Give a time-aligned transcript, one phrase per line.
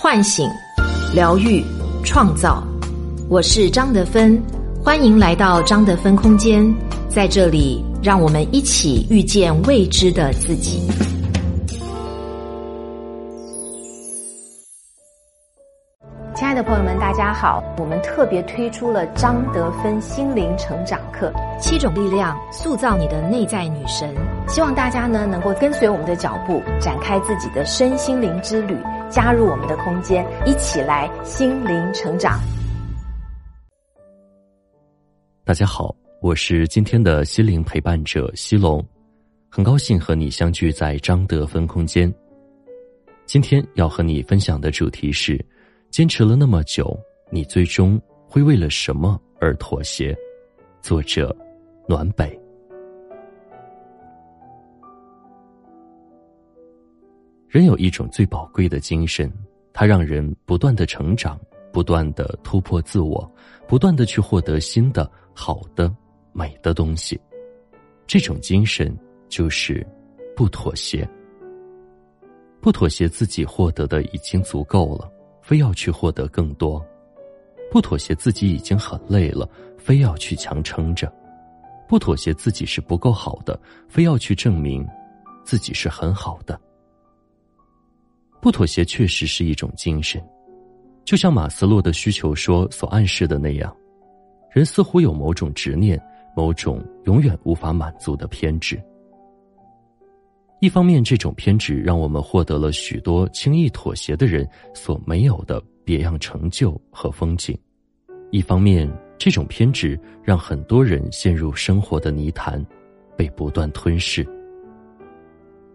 [0.00, 0.48] 唤醒、
[1.12, 1.60] 疗愈、
[2.04, 2.62] 创造。
[3.28, 4.40] 我是张德芬，
[4.80, 6.72] 欢迎来到张德芬空间，
[7.08, 10.88] 在这里，让我们一起遇见未知的自己。
[16.32, 17.60] 亲爱的朋友们，大家好！
[17.78, 24.14] 我们特别推出了张德芬心灵成长课，七种力量塑造你的内在女神。
[24.46, 28.76] 希望大家呢能够跟随我们的脚步，展开自己的身心灵之旅，
[29.10, 32.38] 加入我们的空间，一起来心灵成长。
[35.44, 38.84] 大家好，我是今天的心灵陪伴者西龙，
[39.48, 42.12] 很高兴和你相聚在张德芬空间。
[43.24, 45.42] 今天要和你分享的主题是。
[45.90, 46.94] 坚持了那么久，
[47.30, 50.14] 你最终会为了什么而妥协？
[50.82, 51.34] 作者：
[51.88, 52.38] 暖北。
[57.48, 59.32] 人有一种最宝贵的精神，
[59.72, 61.40] 它让人不断的成长，
[61.72, 63.30] 不断的突破自我，
[63.66, 65.90] 不断的去获得新的、好的、
[66.32, 67.18] 美的东西。
[68.06, 68.94] 这种精神
[69.30, 69.86] 就是
[70.36, 71.08] 不妥协，
[72.60, 75.10] 不妥协自己获得的已经足够了。
[75.40, 76.84] 非要去获得更多，
[77.70, 81.08] 不妥协自己已经很累了，非要去强撑着；
[81.88, 84.86] 不妥协自己是不够好的，非要去证明
[85.46, 86.60] 自己是很好的。
[88.40, 90.22] 不妥协确实是一种精神，
[91.04, 93.74] 就像马斯洛的需求说所暗示的那样，
[94.52, 96.00] 人似乎有某种执念，
[96.36, 98.80] 某种永远无法满足的偏执。
[100.60, 107.54] 一方面，这种偏执让我们获得了许多轻易妥协的人所没有的别样成就和风景；
[108.30, 112.64] 一方面，这种偏执让很多人陷入生活的泥潭，
[113.16, 114.26] 被不断吞噬。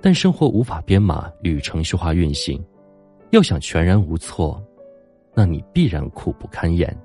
[0.00, 2.64] 但生活无法编码与程序化运行，
[3.30, 4.62] 要想全然无错，
[5.34, 6.96] 那你必然苦不堪言。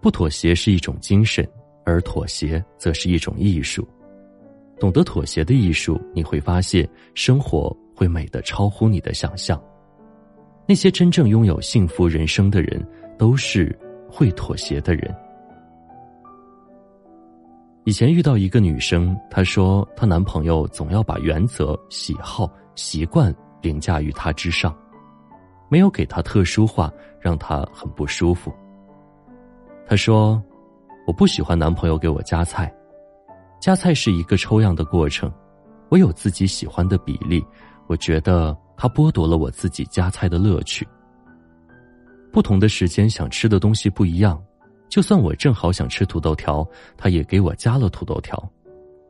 [0.00, 1.46] 不妥协是一种精神，
[1.84, 3.86] 而妥协则是一种艺术。
[4.78, 9.62] 懂得妥协的艺术，你会发现生活会美得超乎你的想象。
[10.66, 12.82] 那些真正拥有幸福人生的人，
[13.18, 13.78] 都是
[14.10, 15.14] 会妥协的人。
[17.84, 24.76] 以前遇到一个女生，她说她男朋友总要把原则、喜好、习惯凌驾于她之上，
[25.68, 28.52] 没有给她特殊化，让她很不舒服。
[29.86, 30.40] 她说
[31.06, 32.72] ：“我不喜欢男朋友给我夹菜。”
[33.60, 35.32] 夹菜是一个抽样的过程，
[35.88, 37.44] 我有自己喜欢的比例，
[37.88, 40.86] 我觉得他剥夺了我自己夹菜的乐趣。
[42.30, 44.40] 不同的时间想吃的东西不一样，
[44.90, 48.36] 就算我正好想吃土豆条，他也给我加了土豆条，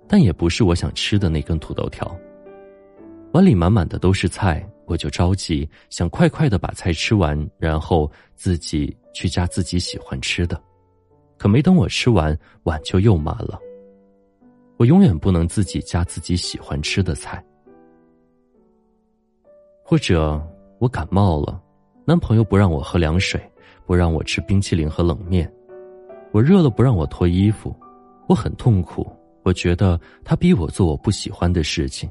[0.06, 2.14] 但也不是我想吃的那根土豆条。
[3.32, 10.60] 碗里满满的都是菜，我就着急想快快的把菜吃完，然后自己去夹自己喜欢吃的，
[11.38, 13.58] 可没等我吃完，碗就又满了。
[14.76, 17.42] 我永远不能自己夹自己喜欢吃的菜，
[19.82, 20.38] 或者
[20.78, 21.58] 我感冒了，
[22.04, 23.40] 男朋友不让我喝凉水，
[23.86, 25.50] 不让我吃冰淇淋和冷面，
[26.32, 27.74] 我热了不让我脱衣服，
[28.28, 29.06] 我很痛苦。
[29.42, 32.08] 我觉得他逼我做我不喜欢的事情，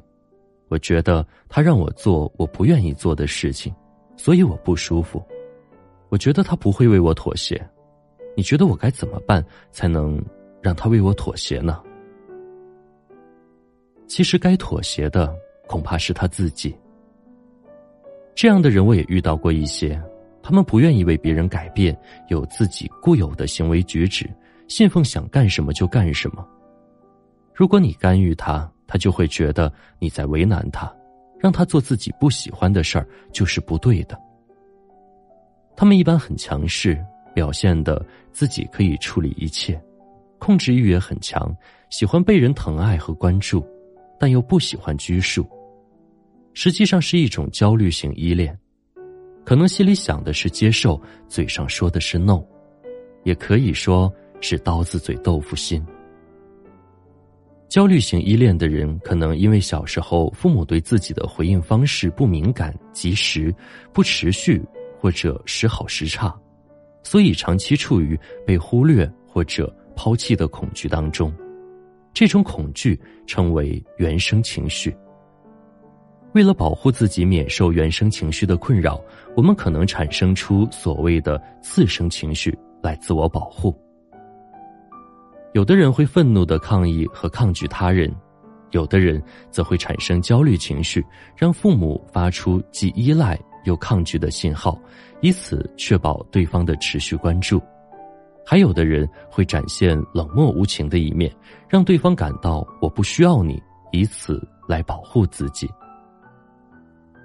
[0.67, 3.73] 我觉得他让我做我不愿意做的事情，
[4.17, 5.23] 所以我不舒服。
[6.09, 7.63] 我觉得他不会为我妥协，
[8.35, 10.19] 你觉得我该怎么办才能
[10.59, 11.81] 让他为我妥协呢？
[14.07, 15.31] 其实该妥协的
[15.67, 16.75] 恐怕是他自己。
[18.33, 20.01] 这样的人我也遇到过一些，
[20.49, 21.95] 他们不愿意为别人改变，
[22.27, 24.27] 有自己固有的行为举止，
[24.67, 26.43] 信奉想干什么就干什么。
[27.53, 30.91] 如果你干预他，他就会觉得你在为难他，
[31.37, 34.19] 让他做自己不喜欢的事儿就是不对的。
[35.75, 36.99] 他们一般很强势，
[37.35, 39.79] 表现的自己可以处理一切，
[40.39, 41.55] 控制欲也很强，
[41.91, 43.63] 喜欢被人疼爱和关注。
[44.19, 45.47] 但又不喜欢拘束，
[46.55, 48.57] 实际上是一种焦虑型依恋，
[49.45, 52.43] 可能心里想的是接受，嘴上说的是 no，
[53.23, 55.83] 也可以说是刀子嘴豆腐心。
[57.67, 63.53] 焦虑型依恋的人，可能因为小时候父母对自己的回应方式不敏感、及时、
[63.93, 64.59] 不持续
[64.99, 66.35] 或者时好时差，
[67.03, 71.31] 所以长期处于被忽略或者抛弃的恐惧当中。
[72.11, 74.95] 这种恐惧称为原生情绪。
[76.33, 79.01] 为了保护自己免受原生情绪的困扰，
[79.35, 83.75] 我们可能产生出所谓的次生情绪来自我保护。
[85.53, 88.13] 有的人会愤怒的抗议和抗拒他人，
[88.69, 91.03] 有的人则会产生焦虑情绪，
[91.35, 94.79] 让父母发出既依赖又抗拒的信号，
[95.21, 97.59] 以此确保对方的持续关注。
[98.45, 101.31] 还有的人会展现冷漠无情的一面，
[101.67, 103.59] 让对方感到我不需要你，
[103.91, 105.67] 以此来保护自己。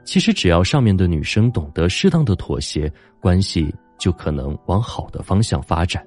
[0.04, 6.06] 其实，只要上面的女生懂得适当的妥协，关系就可能往好的方向发展。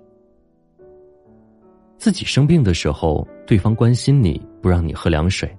[1.98, 5.50] 自己生病的时候，对方关心你不让你喝凉水，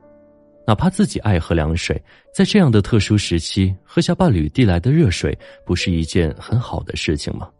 [0.65, 2.01] 哪怕自己爱喝凉水，
[2.33, 5.37] 在这样的特殊时期，喝下伴侣递来的热水，
[5.67, 7.51] 不是一件很好的事情吗？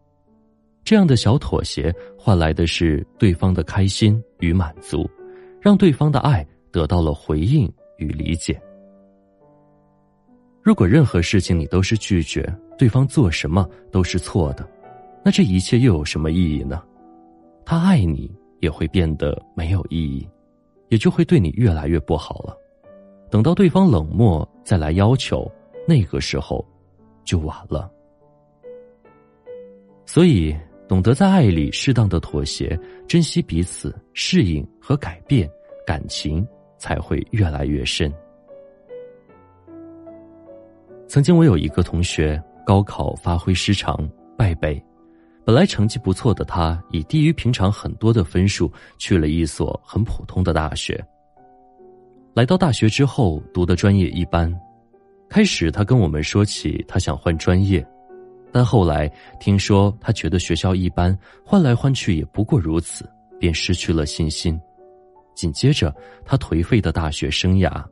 [0.85, 5.11] 这样的小妥协换来的是对方的开心与满足，
[5.61, 8.59] 让对方的爱得到了回应与理解。
[10.69, 14.69] 如果任何事情你都是拒绝，对方做什么都是错的，
[15.25, 16.83] 那这一切又有什么意义呢？
[17.65, 18.31] 他爱你
[18.61, 20.29] 也会变得没有意义，
[20.91, 22.55] 也就会对你越来越不好了。
[23.31, 25.51] 等到对方冷漠再来要求，
[25.87, 26.63] 那个时候
[27.25, 27.91] 就晚了。
[30.05, 30.55] 所以。
[30.87, 35.47] 懂得在爱里适当的妥协，珍惜彼此，适应和改变，
[35.87, 36.47] 感情
[36.79, 38.11] 才会越来越深。
[41.09, 44.07] 曾经我有一个同学，高考发挥失常，
[44.37, 44.81] 败北，
[45.43, 51.03] 本来成绩不错的他，以低于平常很多的分数去了一所很普通的大学。
[52.35, 54.55] 来到大学之后，读的专业一般，
[55.31, 57.85] 开始他跟我们说起他想换专业。
[58.53, 59.11] 但后来
[59.41, 63.09] 听说他觉得学校一般，换来换去也不过如此，
[63.41, 64.61] 便失去了信心。
[65.35, 65.95] 紧接着，
[66.27, 67.83] 他颓废的大学生涯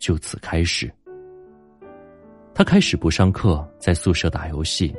[0.00, 0.92] 就此开始。
[2.54, 4.94] 他开始不上课，在宿舍打游戏，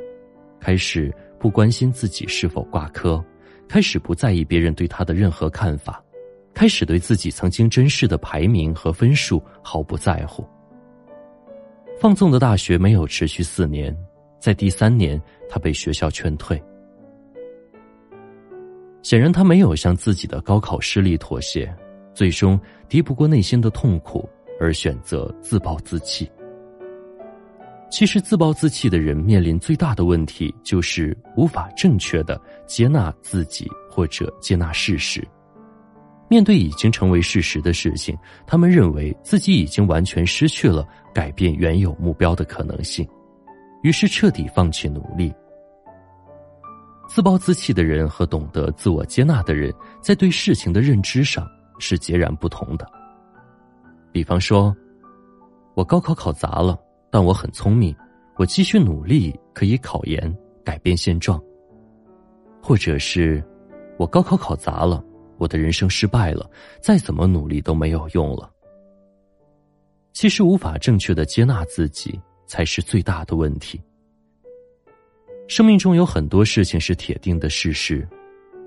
[0.60, 3.24] 开始不关心自己是否挂科，
[3.66, 6.04] 开始不在意别人对他的任何看法，
[6.52, 10.46] 开始对自己曾经珍视的排名和分数毫不在乎。
[11.98, 13.96] 放纵的大学没有持续四年。
[14.38, 16.62] 在第三年，他被学校劝退。
[19.02, 21.74] 显然，他没有向自己的高考失利妥协，
[22.12, 24.28] 最终敌不过内心的痛苦，
[24.60, 26.30] 而选择自暴自弃。
[27.88, 35.26] 其实，自暴自弃的人面临最大的问题，就是无法正确的接纳自己或者接纳事实。
[36.28, 38.16] 面对已经成为事实的事情，
[38.46, 40.84] 他们认为自己已经完全失去了
[41.14, 43.06] 改变原有目标的可能性。
[43.82, 45.32] 于是彻底放弃努力。
[47.08, 49.72] 自暴自弃的人和懂得自我接纳的人，
[50.02, 51.46] 在对事情的认知上
[51.78, 52.84] 是截然不同的。
[54.10, 54.76] 比方说，
[55.74, 56.76] 我高考考砸了，
[57.16, 57.96] 但我很聪明，
[58.36, 61.42] 我继续努力可以考研改变现状。
[62.60, 63.42] 或者是，
[63.96, 65.02] 我高考考砸了，
[65.38, 66.46] 我的人生失败了，
[66.78, 68.52] 再怎么努力都没有用了。
[70.12, 72.20] 其实无法正确的接纳自己。
[72.46, 73.80] 才是最大的问题。
[75.48, 78.06] 生命中有很多事情是铁定的事实，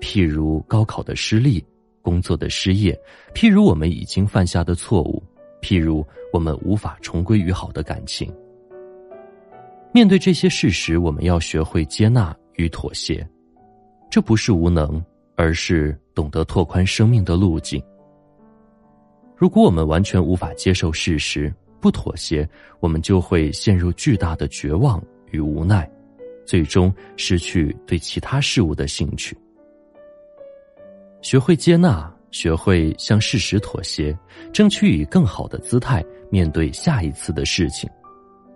[0.00, 1.64] 譬如高考的失利、
[2.02, 3.00] 工作的失业，
[3.32, 5.22] 譬如我们已经犯下的错误，
[5.62, 8.30] 譬如我们无法重归于好的感情。
[9.92, 13.26] 面对这些事实，我们要学会接纳与妥协，
[14.08, 15.04] 这不是无能，
[15.36, 17.82] 而是懂得拓宽生命的路径。
[19.36, 22.48] 如果我们完全无法接受事实，不妥协，
[22.78, 25.02] 我们就会陷入巨大的绝望
[25.32, 25.90] 与无奈，
[26.46, 29.36] 最终失去对其他事物的兴趣。
[31.20, 34.16] 学会接纳，学会向事实妥协，
[34.52, 37.90] 争取以更好的姿态面对下一次的事情，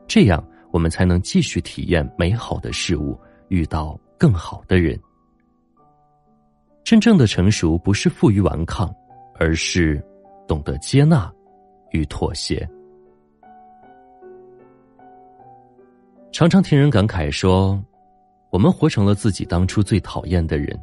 [0.07, 0.43] 这样
[0.75, 3.17] 我们才能继续体验美好的事物，
[3.47, 4.99] 遇到更好的人。
[6.83, 8.93] 真正的成熟不是负隅顽抗，
[9.37, 10.05] 而是
[10.49, 11.33] 懂得接纳
[11.93, 12.69] 与妥协。
[16.33, 17.81] 常常听人感慨说
[18.51, 20.77] ：“我们活成了自己当初最讨厌的人，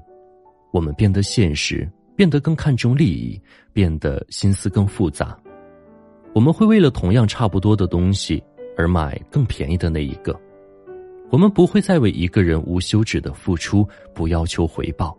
[0.72, 3.38] 我们变得现实，变得更看重利益，
[3.74, 5.38] 变得心思更复杂。
[6.34, 8.42] 我们会为了同样差不多的东西
[8.82, 10.36] 而买更便宜的那一个。
[11.30, 15.16] 我们不会再为一个人无休止的付出，不要求回报。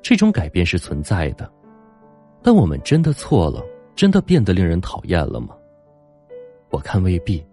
[0.00, 1.50] 这种改变是存在的，
[2.42, 3.60] 但我们真的错了，
[3.96, 5.48] 真的变得令人讨厌了吗？
[6.70, 7.44] 我看未必。”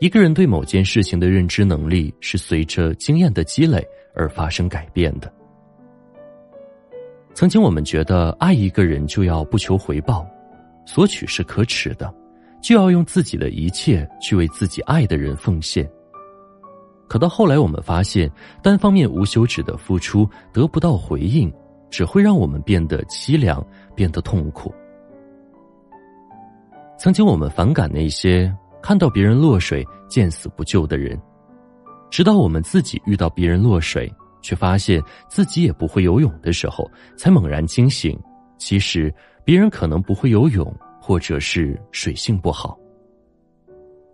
[0.00, 5.30] 一个人对某件事情的认知能力是随着经验的积累而发生改变的。
[7.34, 10.26] 曾经我们觉得爱一个人就要不求回报，
[10.86, 12.12] 索取是可耻的，
[12.64, 15.86] 就要用自己的一切去为自己爱的人奉献。
[17.06, 18.30] 可到后来，我们发现
[18.62, 21.52] 单方面无休止的付出得不到回应，
[21.90, 23.62] 只会让我们变得凄凉，
[23.94, 24.74] 变得痛苦。
[26.98, 28.50] 曾经我们反感那些。
[28.82, 31.18] 看到别人落水见死不救的人，
[32.10, 38.14] 直到我们自己遇到别人落水，却发现自己也不会游泳的时候，才猛然惊醒。
[38.58, 39.10] 其实
[39.42, 40.70] 别人可能不会游泳，
[41.06, 42.78] 或者是水性不好。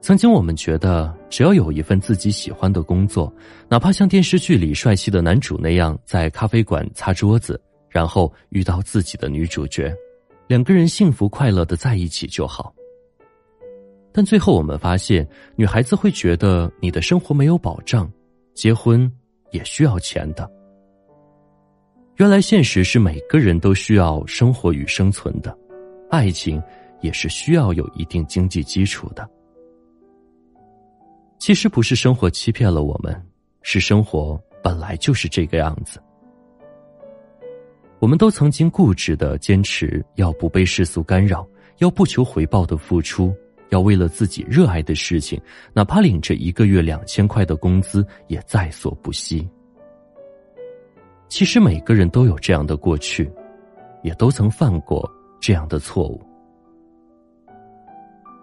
[0.01, 3.33] 曾经我们觉得，只要有一份自己喜欢的工作，
[3.69, 9.95] 哪怕像电视剧里帅气的男主那样在咖啡馆擦桌子，然后遇到自己的女主角，
[10.49, 12.75] 两个人幸福快乐的在一起就好。
[14.11, 18.11] 但最后我们发现，女孩子会觉得你的生活没有保障，
[18.53, 19.09] 结婚
[19.53, 20.51] 也需要钱的。
[22.17, 25.57] 原来现实是每个人都需要生活与生存的，
[26.11, 26.61] 爱情
[27.01, 29.29] 也是需要有一定经济基础的。
[31.39, 33.21] 其实不是生活欺骗了我们，
[33.63, 35.99] 是生活本来就是这个样子。
[37.99, 41.47] 我们都曾经固执的坚持要不被世俗干扰，
[41.79, 43.35] 要不求回报的付出，
[43.71, 45.41] 要为了自己热爱的事情，
[45.73, 49.47] 哪怕领着一个月两千块的工资也在所不惜。
[51.29, 53.31] 其实每个人都有这样的过去，
[54.03, 56.21] 也都曾犯过这样的错误。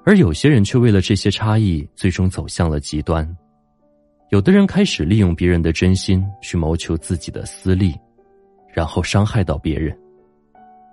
[0.08, 3.28] 而有些人却为了这些差异，最终走向了极端。
[4.30, 7.94] 有的人开始利用别人的真心去谋求自己的私利，
[8.74, 9.94] 然后伤害到别人；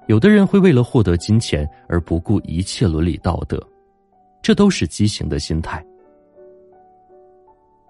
[0.09, 3.64] 有的人会为了获得金钱而不顾一切伦理道德，
[4.42, 5.80] 这都是畸形的心态。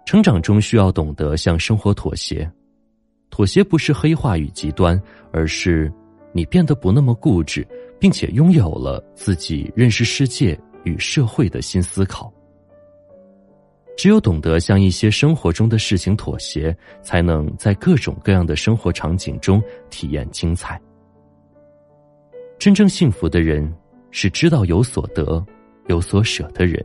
[0.04, 2.46] 成长中需要懂得向生活妥协，
[3.30, 5.00] 妥协不是黑化与极端，
[5.32, 5.90] 而是
[6.34, 7.66] 你变得不那么固执，
[7.98, 10.60] 并且拥有了自己认识世界。
[10.84, 12.32] 与社会的新思考，
[13.96, 20.80] 只有懂得向一些生活中的事情妥协，才能在各种各样的生活场景中体验精彩。
[22.58, 23.70] 真正幸福的人
[24.10, 25.44] 是知道有所得、
[25.88, 26.84] 有所舍的人。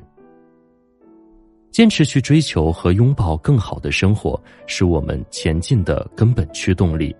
[1.71, 7.15] 坚持去追求和拥抱更好的生活，是我们前进的根本驱动力。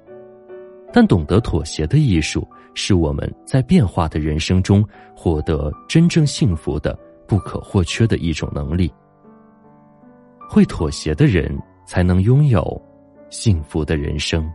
[0.92, 2.48] 但懂得妥协的艺术。
[2.74, 4.86] 是我们在变化的人生中
[5.16, 6.98] 获得真正幸福的
[7.28, 8.92] 不可或缺的一种能力。
[10.50, 12.82] 会妥协的人才能拥有
[13.30, 14.52] 幸福的人生。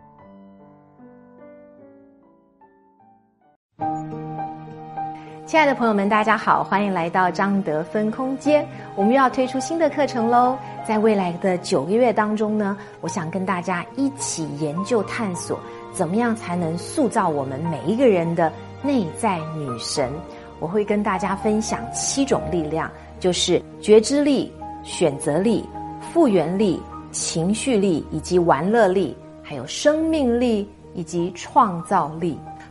[5.54, 8.66] 亲爱的朋友们，大家好，欢迎来到张德芬空间。
[8.96, 10.58] 我们又要推出新的课程喽！
[10.84, 15.56] 在未来的九个月当中呢，我想跟大家一起研究探索。
[15.92, 20.11] 怎么样才能塑造我们每一个人的内在女神？
[20.58, 25.64] 我会跟大家分享七种力量，就是觉知力、选择力、
[26.00, 26.82] 复原力、
[27.12, 32.37] 情绪力以及玩乐力，还有生命力以及创造力。